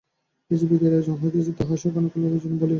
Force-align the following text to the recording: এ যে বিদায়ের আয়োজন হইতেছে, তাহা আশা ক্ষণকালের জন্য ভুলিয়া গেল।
এ 0.51 0.53
যে 0.59 0.65
বিদায়ের 0.67 0.93
আয়োজন 0.93 1.15
হইতেছে, 1.21 1.51
তাহা 1.57 1.73
আশা 1.73 1.89
ক্ষণকালের 1.89 2.29
জন্য 2.33 2.53
ভুলিয়া 2.53 2.59
গেল। 2.59 2.69